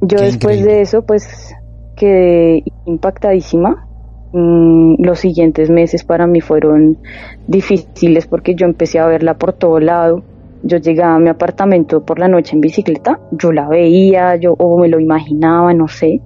[0.00, 0.72] Yo Qué después increíble.
[0.74, 1.54] de eso, pues
[2.02, 3.86] quedé impactadísima.
[4.32, 6.98] Mm, los siguientes meses para mí fueron
[7.46, 10.24] difíciles porque yo empecé a verla por todo lado.
[10.64, 14.78] Yo llegaba a mi apartamento por la noche en bicicleta, yo la veía, yo o
[14.78, 16.20] me lo imaginaba, no sé,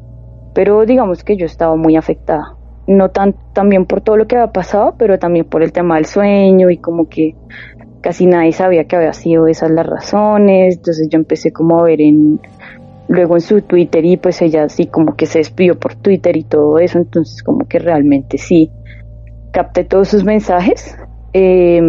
[0.54, 2.54] pero digamos que yo estaba muy afectada.
[2.86, 6.06] No tan también por todo lo que había pasado, pero también por el tema del
[6.06, 7.34] sueño y como que
[8.00, 12.00] casi nadie sabía que había sido esas las razones, entonces yo empecé como a ver
[12.00, 12.40] en
[13.08, 16.44] luego en su Twitter y pues ella así como que se despidió por Twitter y
[16.44, 18.70] todo eso, entonces como que realmente sí
[19.52, 20.96] capté todos sus mensajes
[21.32, 21.80] eh,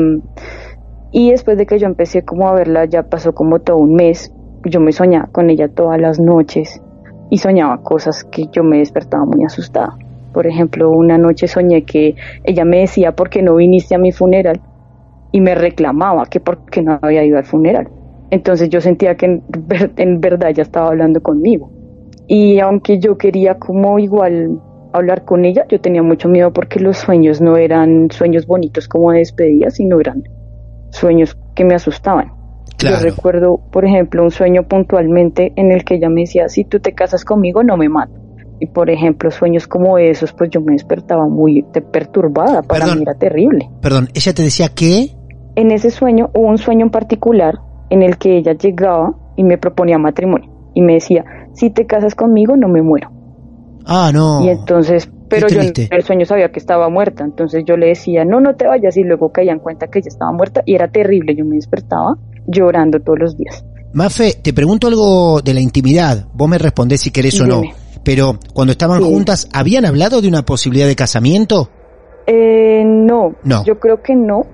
[1.11, 4.33] y después de que yo empecé como a verla ya pasó como todo un mes,
[4.65, 6.81] yo me soñaba con ella todas las noches
[7.29, 9.97] y soñaba cosas que yo me despertaba muy asustada.
[10.33, 14.11] Por ejemplo, una noche soñé que ella me decía, ¿por qué no viniste a mi
[14.11, 14.61] funeral?
[15.31, 17.89] Y me reclamaba que por qué no había ido al funeral.
[18.29, 21.71] Entonces yo sentía que en, ver- en verdad ella estaba hablando conmigo.
[22.27, 24.59] Y aunque yo quería como igual
[24.93, 29.11] hablar con ella, yo tenía mucho miedo porque los sueños no eran sueños bonitos como
[29.11, 30.23] de despedida, sino eran
[30.89, 32.31] sueños que me asustaban.
[32.77, 32.97] Claro.
[32.97, 36.79] Yo recuerdo, por ejemplo, un sueño puntualmente en el que ella me decía, si tú
[36.79, 38.13] te casas conmigo, no me mato.
[38.59, 42.97] Y por ejemplo, sueños como esos, pues yo me despertaba muy perturbada, para Perdón.
[42.97, 43.69] mí era terrible.
[43.81, 45.11] Perdón, ella te decía que...
[45.55, 47.55] En ese sueño hubo un sueño en particular
[47.89, 52.13] en el que ella llegaba y me proponía matrimonio y me decía, si te casas
[52.13, 53.09] conmigo, no me muero.
[53.85, 54.43] Ah, no.
[54.43, 58.25] Y entonces, pero yo en el sueño sabía que estaba muerta, entonces yo le decía,
[58.25, 60.87] no, no te vayas, y luego caía en cuenta que ella estaba muerta, y era
[60.87, 63.65] terrible, yo me despertaba llorando todos los días.
[63.93, 67.63] Mafe, te pregunto algo de la intimidad, vos me respondés si querés o no,
[68.03, 71.69] pero cuando estaban juntas, ¿habían hablado de una posibilidad de casamiento?
[72.27, 74.45] Eh, no, no, yo creo que no,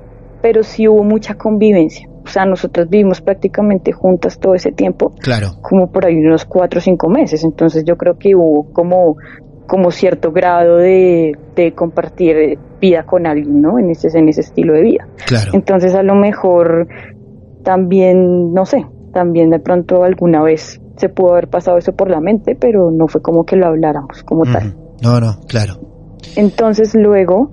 [0.42, 2.08] pero sí hubo mucha convivencia.
[2.26, 5.14] O sea, nosotros vivimos prácticamente juntas todo ese tiempo.
[5.20, 5.50] Claro.
[5.62, 7.44] Como por ahí unos cuatro o cinco meses.
[7.44, 9.18] Entonces yo creo que hubo como,
[9.68, 13.80] como cierto grado de, de compartir vida con alguien, ¿no?
[13.80, 15.08] En ese, en ese estilo de vida.
[15.26, 15.52] Claro.
[15.54, 16.88] Entonces a lo mejor
[17.64, 22.20] también, no sé, también de pronto alguna vez se pudo haber pasado eso por la
[22.20, 24.76] mente, pero no fue como que lo habláramos como tal.
[25.02, 25.74] No, no, claro.
[26.36, 27.52] Entonces luego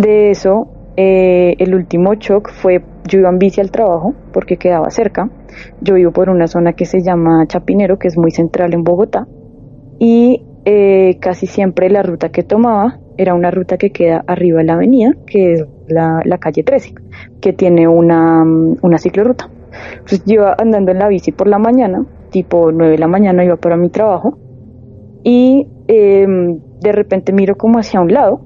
[0.00, 4.90] de eso, eh, el último shock fue, yo iba en bici al trabajo porque quedaba
[4.90, 5.30] cerca.
[5.80, 9.26] Yo vivo por una zona que se llama Chapinero, que es muy central en Bogotá.
[9.98, 14.64] Y eh, casi siempre la ruta que tomaba era una ruta que queda arriba de
[14.64, 16.94] la avenida, que es la, calle 13,
[17.40, 19.48] que tiene una, una ciclorruta.
[19.92, 23.44] Entonces yo iba andando en la bici por la mañana, tipo 9 de la mañana
[23.44, 24.38] iba para mi trabajo,
[25.22, 28.42] y em, de repente miro como hacia un lado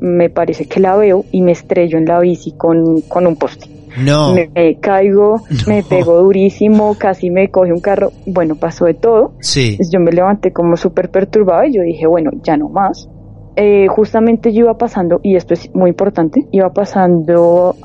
[0.00, 3.66] me parece que la veo y me estrello en la bici con, un poste.
[3.96, 4.34] No.
[4.34, 8.12] Me, caigo, me pego durísimo, casi me coge un carro.
[8.26, 9.34] Bueno, pasó de todo.
[9.40, 9.78] Sí.
[9.90, 13.08] Yo me levanté como súper perturbada y yo dije, bueno, ya no más.
[13.56, 17.76] Eh, justamente yo iba pasando, y esto es muy importante, iba pasando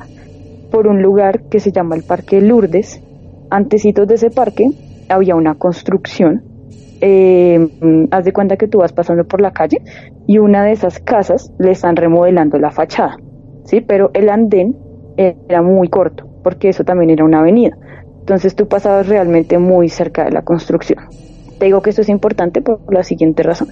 [0.72, 3.02] por un lugar que se llama el Parque Lourdes.
[3.50, 4.72] Antecitos de ese parque
[5.10, 6.44] había una construcción
[7.02, 7.60] eh,
[8.12, 9.82] haz de cuenta que tú vas pasando por la calle
[10.26, 13.18] y una de esas casas le están remodelando la fachada,
[13.66, 13.82] ¿sí?
[13.82, 14.76] Pero el andén
[15.18, 17.78] era muy corto, porque eso también era una avenida.
[18.20, 21.00] Entonces tú pasabas realmente muy cerca de la construcción.
[21.60, 23.70] Te digo que esto es importante por la siguiente razón.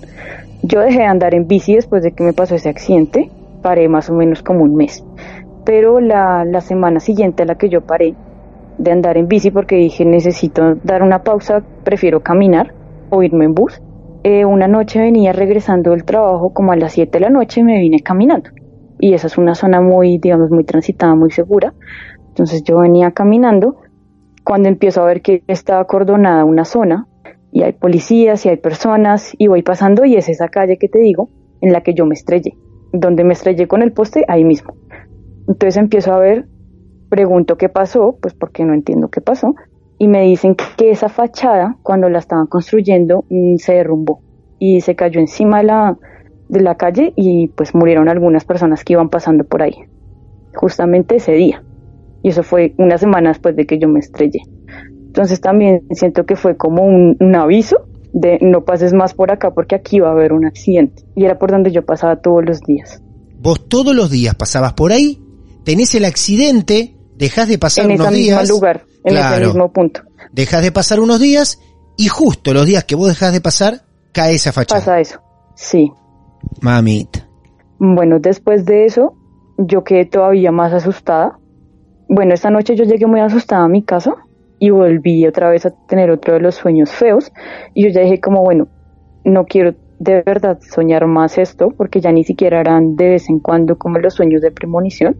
[0.63, 3.29] Yo dejé de andar en bici después de que me pasó ese accidente,
[3.61, 5.03] paré más o menos como un mes.
[5.65, 8.15] Pero la, la semana siguiente a la que yo paré
[8.77, 12.73] de andar en bici porque dije necesito dar una pausa, prefiero caminar,
[13.09, 13.81] o irme en bus.
[14.23, 17.63] Eh, una noche venía regresando del trabajo como a las 7 de la noche y
[17.63, 18.49] me vine caminando.
[18.99, 21.73] Y esa es una zona muy, digamos, muy transitada, muy segura.
[22.29, 23.77] Entonces yo venía caminando
[24.43, 27.07] cuando empiezo a ver que está acordonada una zona
[27.51, 30.99] y hay policías y hay personas y voy pasando y es esa calle que te
[30.99, 31.29] digo
[31.61, 32.57] en la que yo me estrellé.
[32.91, 34.73] Donde me estrellé con el poste, ahí mismo.
[35.47, 36.47] Entonces empiezo a ver,
[37.09, 39.55] pregunto qué pasó, pues porque no entiendo qué pasó,
[39.97, 44.21] y me dicen que esa fachada, cuando la estaban construyendo, mm, se derrumbó
[44.59, 45.97] y se cayó encima de la,
[46.47, 49.75] de la calle y pues murieron algunas personas que iban pasando por ahí,
[50.53, 51.63] justamente ese día.
[52.23, 54.41] Y eso fue una semana después de que yo me estrellé.
[55.07, 59.51] Entonces también siento que fue como un, un aviso de no pases más por acá
[59.53, 61.03] porque aquí va a haber un accidente.
[61.15, 63.01] Y era por donde yo pasaba todos los días.
[63.39, 65.21] Vos todos los días pasabas por ahí,
[65.63, 68.49] tenés el accidente, dejás de pasar en unos días.
[68.49, 70.01] lugar en ese mismo punto.
[70.31, 71.59] Dejas de pasar unos días
[71.97, 74.81] y justo los días que vos dejas de pasar, cae esa fachada.
[74.81, 75.21] Pasa eso,
[75.55, 75.91] sí.
[76.61, 77.27] Mamita.
[77.79, 79.15] Bueno, después de eso,
[79.57, 81.37] yo quedé todavía más asustada.
[82.07, 84.15] Bueno, esta noche yo llegué muy asustada a mi casa
[84.59, 87.31] y volví otra vez a tener otro de los sueños feos.
[87.73, 88.67] Y yo ya dije como, bueno,
[89.23, 93.39] no quiero de verdad soñar más esto, porque ya ni siquiera eran de vez en
[93.39, 95.17] cuando como los sueños de premonición,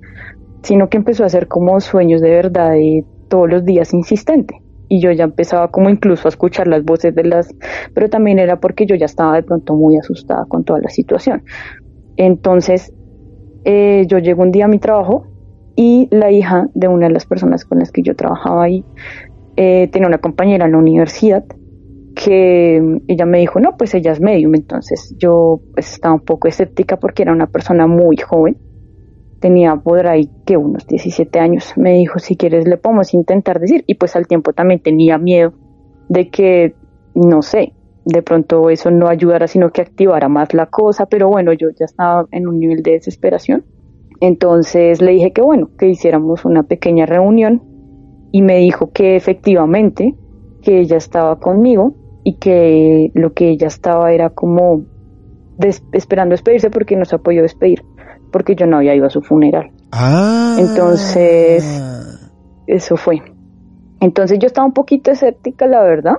[0.64, 4.62] sino que empezó a ser como sueños de verdad de todos los días insistente.
[4.88, 7.54] Y yo ya empezaba como incluso a escuchar las voces de las,
[7.94, 11.44] pero también era porque yo ya estaba de pronto muy asustada con toda la situación.
[12.18, 12.94] Entonces,
[13.64, 15.28] eh, yo llego un día a mi trabajo
[15.76, 18.86] y la hija de una de las personas con las que yo trabajaba ahí
[19.58, 21.44] eh, tenía una compañera en la universidad
[22.16, 26.48] que ella me dijo, no, pues ella es medium, entonces yo pues, estaba un poco
[26.48, 28.58] escéptica porque era una persona muy joven
[29.40, 33.84] tenía por ahí que unos 17 años, me dijo, si quieres le podemos intentar decir,
[33.88, 35.54] y pues al tiempo también tenía miedo
[36.10, 36.76] de que,
[37.14, 37.74] no sé,
[38.06, 41.86] de pronto eso no ayudara, sino que activara más la cosa, pero bueno, yo ya
[41.86, 43.66] estaba en un nivel de desesperación.
[44.22, 47.64] Entonces le dije que bueno, que hiciéramos una pequeña reunión.
[48.32, 50.14] Y me dijo que efectivamente,
[50.62, 54.84] que ella estaba conmigo y que lo que ella estaba era como
[55.94, 57.84] esperando despedirse porque no se ha podido despedir
[58.36, 59.72] porque yo no había ido a su funeral.
[59.94, 60.58] Ah.
[60.60, 61.64] Entonces,
[62.68, 63.22] eso fue.
[64.02, 66.16] Entonces yo estaba un poquito escéptica, la verdad,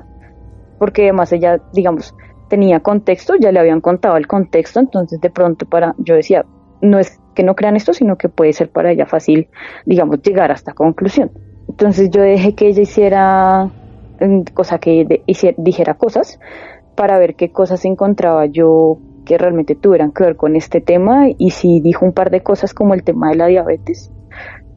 [0.79, 2.14] porque además ella, digamos,
[2.48, 6.46] tenía contexto, ya le habían contado el contexto, entonces de pronto para, yo decía,
[6.81, 9.48] no es que no crean esto, sino que puede ser para ella fácil,
[9.85, 11.33] digamos, llegar a esta conclusión.
[11.68, 13.66] Entonces yo dejé que ella hiciera,
[14.20, 15.22] mm, cosa que
[15.59, 16.40] dijera cosas,
[16.94, 21.51] para ver qué cosas encontraba yo que realmente tuvieran que ver con este tema y
[21.51, 24.11] sí dijo un par de cosas como el tema de la diabetes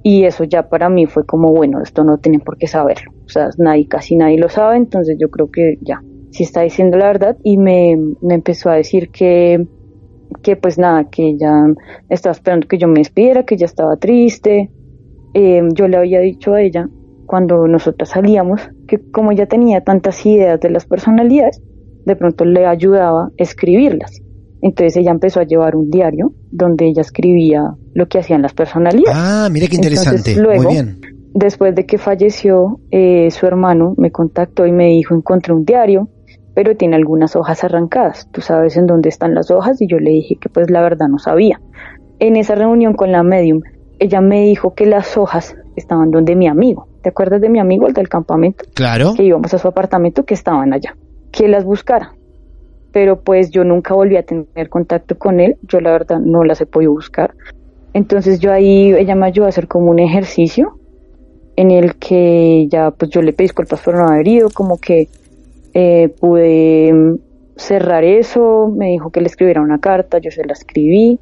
[0.03, 3.29] y eso ya para mí fue como bueno, esto no tienen por qué saberlo, o
[3.29, 7.07] sea, nadie, casi nadie lo sabe, entonces yo creo que ya, sí está diciendo la
[7.07, 9.65] verdad y me, me empezó a decir que
[10.43, 11.65] que pues nada, que ya
[12.09, 14.71] estaba esperando que yo me despidiera, que ya estaba triste.
[15.33, 16.87] Eh, yo le había dicho a ella
[17.25, 21.61] cuando nosotras salíamos que como ella tenía tantas ideas de las personalidades,
[22.05, 24.21] de pronto le ayudaba a escribirlas.
[24.61, 29.17] Entonces ella empezó a llevar un diario donde ella escribía lo que hacían las personalidades.
[29.17, 30.35] Ah, mire qué interesante.
[30.35, 30.99] luego, Muy bien.
[31.33, 36.09] Después de que falleció, eh, su hermano me contactó y me dijo, encontré un diario,
[36.55, 38.27] pero tiene algunas hojas arrancadas.
[38.31, 41.07] Tú sabes en dónde están las hojas y yo le dije que pues la verdad
[41.07, 41.61] no sabía.
[42.19, 43.61] En esa reunión con la medium,
[43.99, 46.87] ella me dijo que las hojas estaban donde mi amigo.
[47.01, 48.65] ¿Te acuerdas de mi amigo, el del campamento?
[48.73, 49.13] Claro.
[49.15, 50.97] Que íbamos a su apartamento, que estaban allá.
[51.31, 52.13] Que las buscara.
[52.91, 55.57] Pero pues yo nunca volví a tener contacto con él.
[55.63, 57.35] Yo la verdad no las he podido buscar.
[57.93, 60.79] Entonces yo ahí, ella me ayudó a hacer como un ejercicio
[61.55, 65.09] en el que ya pues yo le pedí disculpas por no haber ido, como que
[65.73, 67.17] eh, pude
[67.57, 71.19] cerrar eso, me dijo que le escribiera una carta, yo se la escribí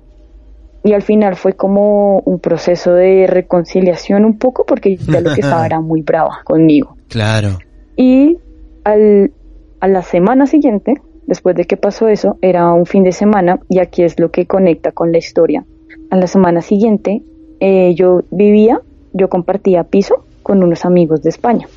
[0.84, 5.42] y al final fue como un proceso de reconciliación un poco porque ya lo que
[5.42, 6.96] estaba era muy brava conmigo.
[7.10, 7.58] Claro.
[7.96, 8.38] Y
[8.84, 9.32] al,
[9.80, 10.94] a la semana siguiente,
[11.28, 14.48] después de que pasó eso, era un fin de semana y aquí es lo que
[14.48, 15.66] conecta con la historia.
[16.10, 17.22] A la semana siguiente
[17.60, 18.82] eh, yo vivía,
[19.14, 21.68] yo compartía piso con unos amigos de España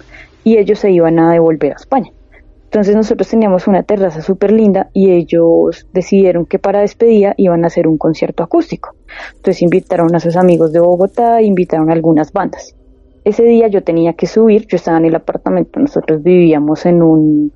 [0.45, 2.13] y ellos se iban a devolver a España.
[2.65, 7.67] Entonces nosotros teníamos una terraza súper linda y ellos decidieron que para despedida iban a
[7.67, 8.95] hacer un concierto acústico.
[9.35, 12.77] Entonces invitaron a sus amigos de Bogotá, invitaron a algunas bandas.
[13.25, 17.53] Ese día yo tenía que subir, yo estaba en el apartamento, nosotros vivíamos en un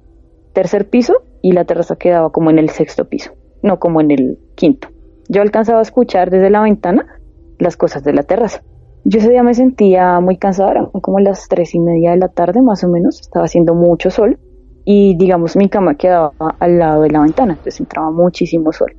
[0.53, 4.39] tercer piso y la terraza quedaba como en el sexto piso, no como en el
[4.55, 4.89] quinto.
[5.29, 7.21] Yo alcanzaba a escuchar desde la ventana
[7.59, 8.63] las cosas de la terraza.
[9.05, 12.29] Yo ese día me sentía muy cansada, eran como las tres y media de la
[12.29, 14.39] tarde más o menos, estaba haciendo mucho sol
[14.87, 18.97] y digamos mi cama quedaba al lado de la ventana, entonces entraba muchísimo sol.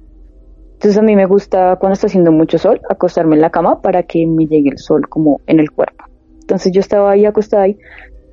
[0.74, 4.04] Entonces a mí me gusta cuando está haciendo mucho sol acostarme en la cama para
[4.04, 6.04] que me llegue el sol como en el cuerpo.
[6.42, 7.80] Entonces yo estaba ahí acostada ahí,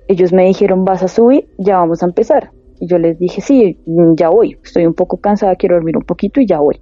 [0.06, 2.50] ellos me dijeron vas a subir, ya vamos a empezar.
[2.82, 3.78] Y yo les dije sí,
[4.16, 6.80] ya voy, estoy un poco cansada, quiero dormir un poquito y ya voy.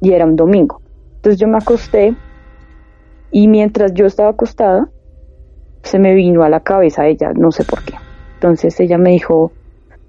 [0.00, 0.82] Y era un domingo.
[1.14, 2.16] Entonces yo me acosté
[3.30, 4.90] y mientras yo estaba acostada,
[5.84, 7.94] se me vino a la cabeza ella, no sé por qué.
[8.34, 9.52] Entonces ella me dijo,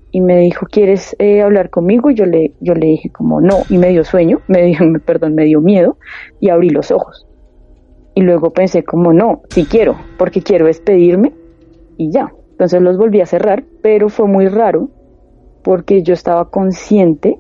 [0.09, 2.09] y me dijo, ¿quieres eh, hablar conmigo?
[2.09, 5.35] Y yo le, yo le dije como no, y me dio sueño, me dio, perdón,
[5.35, 5.97] me dio miedo
[6.39, 7.27] y abrí los ojos.
[8.15, 11.31] Y luego pensé como no, sí quiero, porque quiero despedirme
[11.95, 12.33] y ya.
[12.53, 14.89] Entonces los volví a cerrar, pero fue muy raro
[15.63, 17.37] porque yo estaba consciente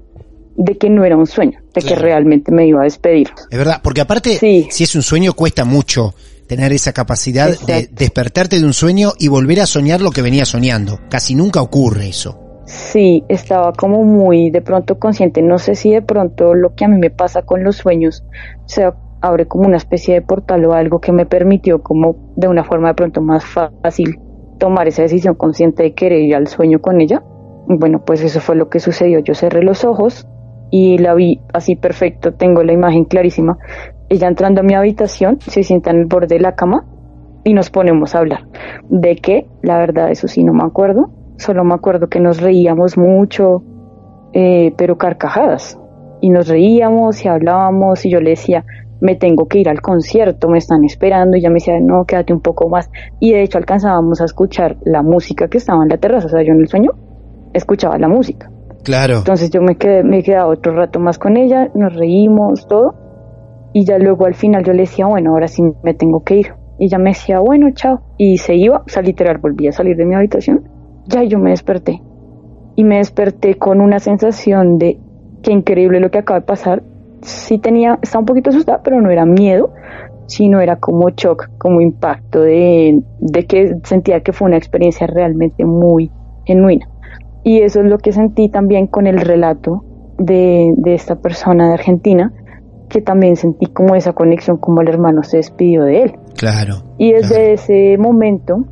[0.55, 3.29] de que no era un sueño, de que realmente me iba a despedir.
[3.49, 4.67] Es verdad, porque aparte, Sí.
[4.69, 6.13] si es un sueño, cuesta mucho
[6.47, 10.43] tener esa capacidad de despertarte de un sueño y volver a soñar lo que venía
[10.45, 10.99] soñando.
[11.09, 12.37] Casi nunca ocurre eso.
[12.65, 15.41] Sí, estaba como muy de pronto consciente.
[15.41, 18.23] No sé si de pronto lo que a mí me pasa con los sueños
[18.65, 18.83] se
[19.21, 22.89] abre como una especie de portal o algo que me permitió como de una forma
[22.89, 24.19] de pronto más fácil
[24.59, 27.23] tomar esa decisión consciente de querer ir al sueño con ella.
[27.79, 29.19] Bueno, pues eso fue lo que sucedió.
[29.19, 30.27] Yo cerré los ojos
[30.71, 33.57] y la vi así perfecto, tengo la imagen clarísima.
[34.09, 36.85] Ella entrando a mi habitación, se sienta en el borde de la cama
[37.43, 38.41] y nos ponemos a hablar.
[38.89, 39.47] ¿De qué?
[39.61, 41.11] La verdad, eso sí no me acuerdo.
[41.37, 43.63] Solo me acuerdo que nos reíamos mucho,
[44.33, 45.77] eh, pero carcajadas.
[46.21, 48.63] Y nos reíamos y hablábamos y yo le decía,
[49.01, 51.35] me tengo que ir al concierto, me están esperando.
[51.35, 52.89] Y ella me decía, no, quédate un poco más.
[53.19, 56.27] Y de hecho alcanzábamos a escuchar la música que estaba en la terraza.
[56.27, 56.91] O sea, yo en el sueño
[57.53, 58.49] escuchaba la música.
[58.83, 59.19] Claro.
[59.19, 62.95] Entonces yo me quedé, me quedaba otro rato más con ella, nos reímos, todo.
[63.73, 66.53] Y ya luego al final yo le decía, bueno, ahora sí me tengo que ir.
[66.79, 68.01] Y ella me decía, bueno, chao.
[68.17, 70.67] Y se iba, o sea, literal, volví a salir de mi habitación.
[71.07, 72.01] Ya yo me desperté.
[72.75, 74.99] Y me desperté con una sensación de
[75.43, 76.83] qué increíble lo que acaba de pasar.
[77.21, 79.73] Sí tenía, estaba un poquito asustada, pero no era miedo,
[80.25, 85.65] sino era como shock, como impacto de, de que sentía que fue una experiencia realmente
[85.65, 86.09] muy
[86.45, 86.87] genuina.
[87.43, 89.83] Y eso es lo que sentí también con el relato
[90.17, 92.31] de, de esta persona de Argentina,
[92.91, 96.15] que también sentí como esa conexión, como el hermano se despidió de él.
[96.37, 96.83] Claro.
[96.97, 97.53] Y desde claro.
[97.53, 98.65] ese momento,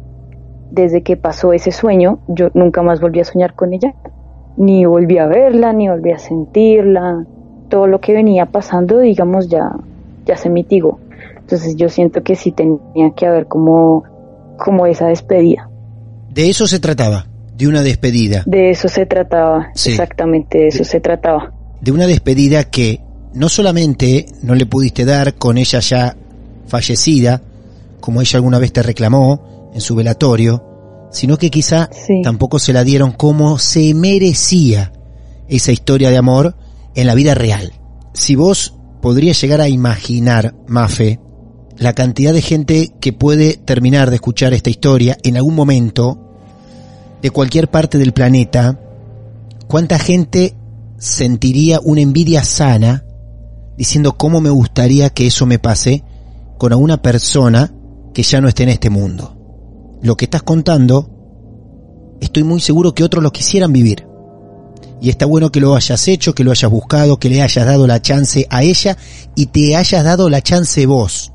[0.72, 3.96] desde que pasó ese sueño, yo nunca más volví a soñar con ella,
[4.58, 7.26] ni volví a verla, ni volví a sentirla.
[7.70, 9.72] Todo lo que venía pasando, digamos, ya,
[10.26, 11.00] ya se mitigó.
[11.38, 14.04] Entonces yo siento que sí tenía que haber como,
[14.58, 15.70] como esa despedida.
[16.30, 17.26] De eso se trataba,
[17.60, 18.42] de una despedida.
[18.48, 19.92] De eso se trataba, Sí.
[19.92, 21.54] exactamente de eso se trataba.
[21.82, 23.02] de una despedida que
[23.34, 26.16] no solamente no le pudiste dar con ella ya
[26.68, 27.42] fallecida,
[28.02, 30.66] como ella alguna vez te reclamó en su velatorio,
[31.12, 32.22] sino que quizá Sí.
[32.24, 34.92] tampoco se la dieron como se merecía
[35.48, 36.56] esa historia de amor
[36.96, 37.72] en la vida real.
[38.14, 41.20] Si vos podrías llegar a imaginar, Mafe,
[41.78, 46.29] la cantidad de gente que puede terminar de escuchar esta historia en algún momento
[47.22, 48.80] de cualquier parte del planeta,
[49.68, 50.56] cuánta gente
[50.98, 53.06] sentiría una envidia sana
[53.78, 56.04] diciendo cómo me gustaría que eso me pase
[56.58, 57.74] con alguna persona
[58.14, 59.38] que ya no esté en este mundo.
[60.02, 61.10] Lo que estás contando,
[62.20, 64.06] estoy muy seguro que otros lo quisieran vivir.
[65.02, 67.88] Y está bueno que lo hayas hecho, que lo hayas buscado, que le hayas dado
[67.88, 68.98] la chance a ella
[69.36, 71.32] y te hayas dado la chance vos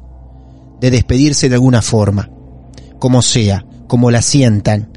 [0.80, 2.28] de despedirse de alguna forma.
[2.98, 4.90] Como sea, como la sientan.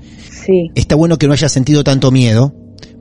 [0.76, 2.54] Está bueno que no hayas sentido tanto miedo,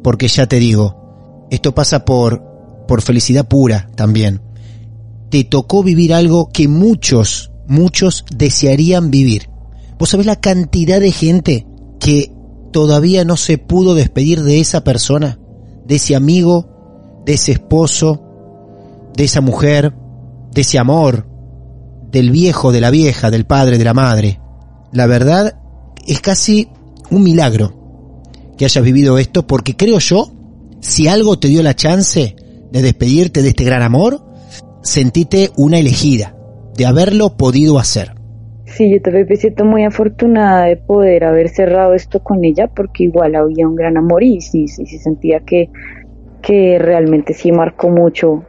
[0.02, 2.42] porque ya te digo, esto pasa por,
[2.86, 4.42] por felicidad pura también.
[5.30, 9.48] Te tocó vivir algo que muchos, muchos desearían vivir.
[9.98, 11.66] ¿Vos sabés la cantidad de gente
[11.98, 12.32] que
[12.72, 15.38] todavía no se pudo despedir de esa persona?
[15.86, 18.22] De ese amigo, de ese esposo,
[19.16, 19.94] de esa mujer,
[20.52, 21.26] de ese amor,
[22.10, 24.40] del viejo, de la vieja, del padre, de la madre.
[24.92, 25.58] La verdad
[26.06, 26.68] es casi
[27.10, 27.72] un milagro
[28.56, 30.30] que hayas vivido esto porque creo yo,
[30.80, 32.36] si algo te dio la chance
[32.70, 34.20] de despedirte de este gran amor,
[34.82, 36.34] sentite una elegida,
[36.76, 38.12] de haberlo podido hacer.
[38.64, 43.04] sí, yo también me siento muy afortunada de poder haber cerrado esto con ella porque
[43.04, 45.70] igual había un gran amor y sí, sí, sí sentía que,
[46.42, 48.44] que realmente sí marcó mucho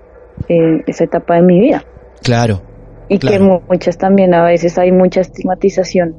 [0.49, 1.83] eh, esa etapa de mi vida.
[2.21, 2.61] Claro,
[3.09, 3.63] Y que Claro.
[3.69, 6.15] muchas también, a veces hay mucha estigmatización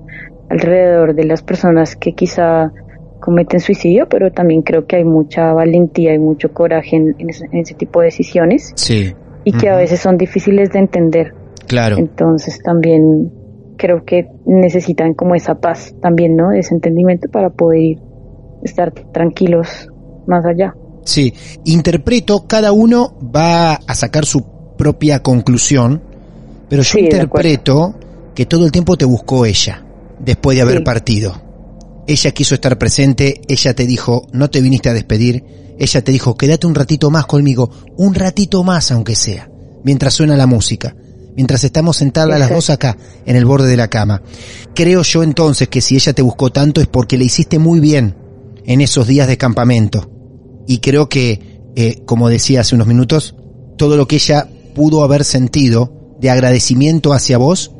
[0.49, 2.73] alrededor de las personas que quizá
[3.21, 7.47] cometen suicidio, pero también creo que hay mucha valentía y mucho coraje en, en ese,
[7.53, 9.13] en ese tipo de decisiones sí,
[9.45, 11.35] y que a veces son difíciles de entender.
[11.67, 13.33] claro, Entonces también
[13.77, 16.53] creo que necesitan como esa paz también, ¿no?
[16.53, 17.99] Ese entendimiento para poder
[18.63, 19.89] estar tranquilos
[20.27, 20.75] más allá.
[21.05, 21.33] sí.
[21.65, 24.45] Interpreto, cada uno va a sacar su
[24.77, 26.01] propia conclusión,
[26.69, 27.95] pero yo Sí, interpreto
[28.35, 29.85] que todo el tiempo te buscó ella,
[30.29, 30.85] después de haber Sí.
[30.85, 31.43] partido.
[32.07, 35.43] Ella quiso estar presente, ella te dijo, no te viniste a despedir,
[35.79, 39.51] ella te dijo, quédate un ratito más conmigo, un ratito más aunque sea,
[39.85, 40.95] mientras suena la música,
[41.35, 44.21] mientras estamos sentadas las dos acá, en el borde de la cama.
[44.75, 48.15] Creo yo entonces que si ella te buscó tanto es porque le hiciste muy bien
[48.67, 50.11] en esos días de campamento.
[50.67, 53.35] Y creo que, eh, como decía hace unos minutos,
[53.79, 57.73] todo lo que ella pudo haber sentido de agradecimiento hacia vos,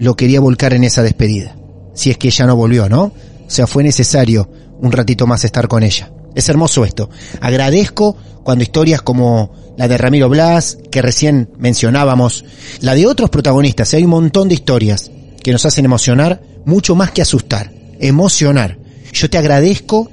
[0.00, 1.57] lo quería volcar en esa despedida.
[1.98, 3.06] Si es que ella no volvió, ¿no?
[3.06, 4.48] O sea, fue necesario
[4.80, 6.12] un ratito más estar con ella.
[6.32, 7.10] Es hermoso esto.
[7.40, 12.44] Agradezco cuando historias como la de Ramiro Blas, que recién mencionábamos,
[12.82, 15.10] la de otros protagonistas, hay un montón de historias
[15.42, 18.78] que nos hacen emocionar mucho más que asustar, emocionar.
[19.12, 20.08] Yo te agradezco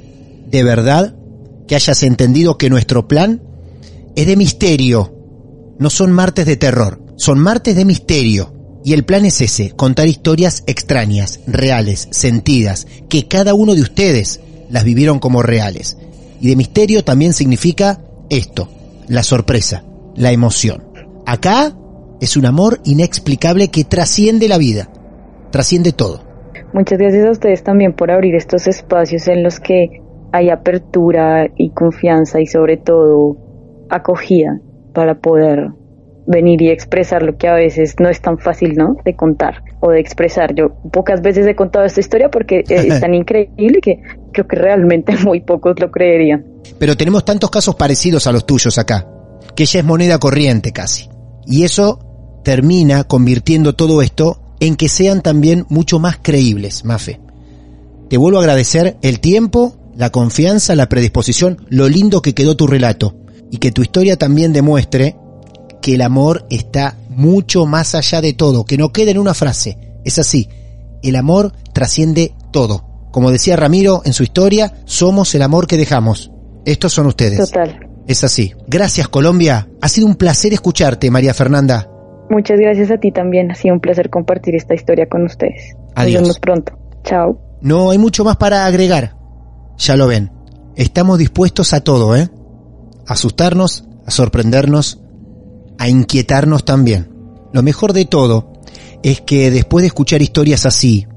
[0.47, 1.15] de verdad
[1.67, 3.43] que hayas entendido que nuestro plan
[4.15, 5.13] es de misterio,
[5.77, 8.54] no son martes de terror, son martes de misterio.
[8.85, 14.41] Y el plan es ese, contar historias extrañas, reales, sentidas, que cada uno de ustedes
[14.69, 15.97] las vivieron como reales.
[16.39, 18.69] Y de misterio también significa esto,
[19.07, 19.83] la sorpresa,
[20.15, 20.83] la emoción.
[21.25, 21.75] Acá
[22.21, 24.91] es un amor inexplicable que trasciende la vida,
[25.49, 26.21] trasciende todo.
[26.71, 29.99] Muchas gracias a ustedes también por abrir estos espacios en los que
[30.31, 33.35] hay apertura y confianza y sobre todo
[33.89, 34.59] acogida
[34.93, 35.69] para poder
[36.27, 38.97] venir y expresar lo que a veces no es tan fácil, ¿no?
[39.03, 40.55] De contar o de expresar.
[40.55, 44.01] Yo pocas veces he contado esta historia porque eh, es tan increíble que
[44.31, 46.45] creo que realmente muy pocos lo creerían.
[46.79, 49.07] Pero tenemos tantos casos parecidos a los tuyos acá,
[49.55, 51.09] que ya es moneda corriente casi.
[51.45, 51.99] Y eso
[52.43, 57.19] termina convirtiendo todo esto en que sean también mucho más creíbles, Mafe.
[58.09, 62.67] Te vuelvo a agradecer el tiempo, la confianza, la predisposición, lo lindo que quedó tu
[62.67, 63.15] relato
[63.51, 65.15] y que tu historia también demuestre
[65.85, 69.77] que el amor está mucho más allá de todo, que no quede en una frase.
[70.03, 70.49] Es así,
[71.03, 73.07] el amor trasciende todo.
[73.11, 76.31] Como decía Ramiro en su historia, somos el amor que dejamos.
[76.65, 77.37] Estos son ustedes.
[77.37, 77.87] Total.
[78.07, 78.55] Es así.
[78.67, 79.69] Gracias Colombia.
[79.79, 81.87] Ha sido un placer escucharte, María Fernanda.
[82.31, 83.51] Muchas gracias a ti también.
[83.51, 85.75] Ha sido un placer compartir esta historia con ustedes.
[85.93, 86.21] Adiós.
[86.21, 86.73] Nos vemos pronto.
[87.03, 87.39] Chao.
[87.61, 89.15] No hay mucho más para agregar.
[89.77, 90.31] Ya lo ven.
[90.75, 92.31] Estamos dispuestos a todo, ¿eh?
[93.05, 95.04] A asustarnos, a sorprendernos,
[95.77, 97.11] a inquietarnos también.
[97.53, 98.53] Lo mejor de todo
[99.03, 101.07] es que después de escuchar historias así,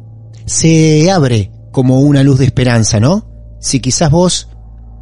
[0.46, 3.28] se abre como una luz de esperanza, ¿no?
[3.60, 4.48] Si quizás vos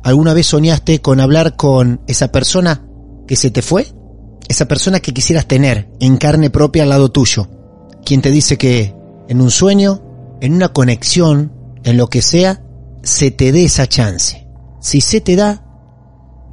[0.07, 2.87] ¿Alguna vez soñaste con hablar con esa persona
[3.27, 3.89] que se te fue?
[4.47, 7.49] Esa persona que quisieras tener en carne propia al lado tuyo.
[8.05, 8.95] Quien te dice que
[9.29, 11.53] en un sueño, en una conexión,
[11.83, 12.63] en lo que sea,
[13.03, 14.47] se te dé esa chance.
[14.81, 15.65] Si se te da,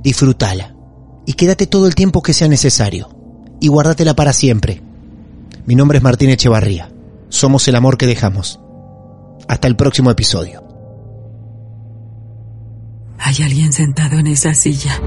[0.01, 0.72] disfrútala.
[1.26, 3.09] Y quédate todo el tiempo que sea necesario.
[3.59, 4.82] Y guárdatela para siempre.
[5.65, 6.91] Mi nombre es Martín Echevarría.
[7.30, 8.59] Somos el amor que dejamos.
[9.47, 10.63] Hasta el próximo episodio.
[13.17, 14.99] Hay alguien sentado en esa silla.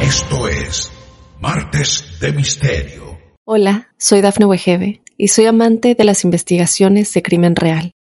[0.00, 0.92] Esto es
[1.40, 3.18] Martes de Misterio.
[3.44, 7.93] Hola, soy Dafne Wegebe y soy amante de las investigaciones de crimen real.